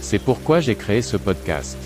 [0.00, 1.76] C'est pourquoi j'ai créé ce podcast.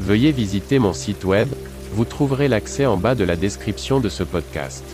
[0.00, 1.48] Veuillez visiter mon site web,
[1.92, 4.84] vous trouverez l'accès en bas de la description de ce podcast.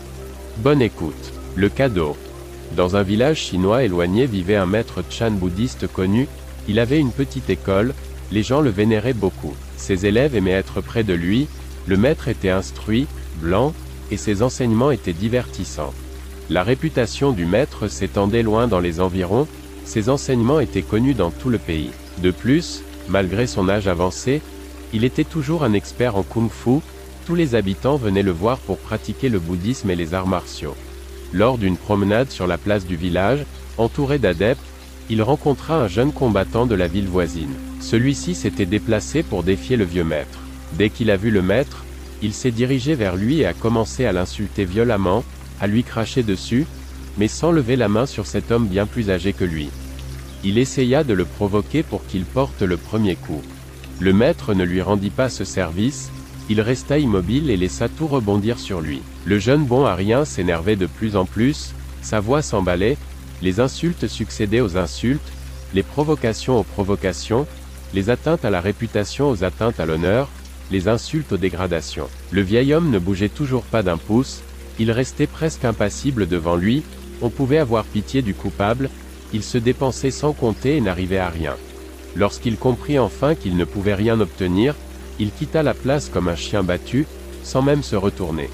[0.57, 1.33] Bonne écoute.
[1.55, 2.15] Le cadeau.
[2.77, 6.27] Dans un village chinois éloigné vivait un maître Chan bouddhiste connu,
[6.67, 7.93] il avait une petite école,
[8.31, 9.55] les gens le vénéraient beaucoup.
[9.75, 11.47] Ses élèves aimaient être près de lui,
[11.87, 13.07] le maître était instruit,
[13.41, 13.73] blanc,
[14.11, 15.93] et ses enseignements étaient divertissants.
[16.49, 19.47] La réputation du maître s'étendait loin dans les environs,
[19.85, 21.91] ses enseignements étaient connus dans tout le pays.
[22.21, 24.41] De plus, malgré son âge avancé,
[24.93, 26.79] il était toujours un expert en kung-fu,
[27.25, 30.75] tous les habitants venaient le voir pour pratiquer le bouddhisme et les arts martiaux.
[31.33, 33.45] Lors d'une promenade sur la place du village,
[33.77, 34.61] entouré d'adeptes,
[35.09, 37.53] il rencontra un jeune combattant de la ville voisine.
[37.79, 40.39] Celui-ci s'était déplacé pour défier le vieux maître.
[40.73, 41.83] Dès qu'il a vu le maître,
[42.21, 45.23] il s'est dirigé vers lui et a commencé à l'insulter violemment,
[45.59, 46.65] à lui cracher dessus,
[47.17, 49.69] mais sans lever la main sur cet homme bien plus âgé que lui.
[50.43, 53.41] Il essaya de le provoquer pour qu'il porte le premier coup.
[53.99, 56.09] Le maître ne lui rendit pas ce service,
[56.49, 59.01] il resta immobile et laissa tout rebondir sur lui.
[59.25, 62.97] Le jeune bon à rien s'énervait de plus en plus, sa voix s'emballait,
[63.41, 65.31] les insultes succédaient aux insultes,
[65.73, 67.45] les provocations aux provocations,
[67.93, 70.29] les atteintes à la réputation aux atteintes à l'honneur,
[70.71, 72.09] les insultes aux dégradations.
[72.31, 74.41] Le vieil homme ne bougeait toujours pas d'un pouce,
[74.79, 76.83] il restait presque impassible devant lui,
[77.21, 78.89] on pouvait avoir pitié du coupable,
[79.33, 81.55] il se dépensait sans compter et n'arrivait à rien.
[82.15, 84.75] Lorsqu'il comprit enfin qu'il ne pouvait rien obtenir,
[85.19, 87.05] il quitta la place comme un chien battu,
[87.43, 88.49] sans même se retourner.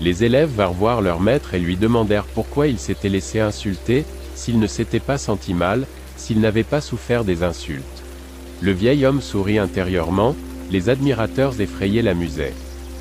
[0.00, 4.58] Les élèves vinrent voir leur maître et lui demandèrent pourquoi il s'était laissé insulter, s'il
[4.58, 5.86] ne s'était pas senti mal,
[6.16, 8.02] s'il n'avait pas souffert des insultes.
[8.60, 10.36] Le vieil homme sourit intérieurement,
[10.70, 12.54] les admirateurs effrayés l'amusaient.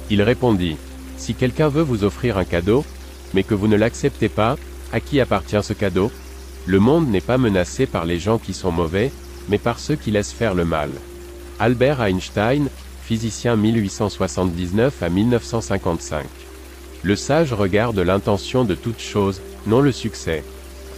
[0.10, 0.78] Il répondit,
[1.18, 2.84] si quelqu'un veut vous offrir un cadeau,
[3.34, 4.58] mais que vous ne l'acceptez pas,
[4.92, 6.12] à qui appartient ce cadeau?
[6.66, 9.12] Le monde n'est pas menacé par les gens qui sont mauvais,
[9.50, 10.92] mais par ceux qui laissent faire le mal.
[11.60, 12.70] Albert Einstein,
[13.04, 16.26] physicien 1879 à 1955.
[17.04, 20.44] Le sage regarde l'intention de toute chose, non le succès.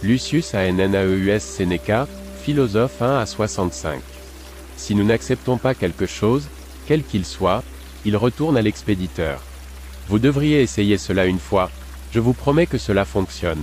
[0.02, 2.06] Lucius Annaeus Seneca,
[2.42, 4.00] philosophe 1 à 65.
[4.76, 6.48] Si nous n'acceptons pas quelque chose,
[6.86, 7.62] quel qu'il soit,
[8.04, 9.40] il retourne à l'expéditeur.
[10.08, 11.70] Vous devriez essayer cela une fois,
[12.12, 13.62] je vous promets que cela fonctionne.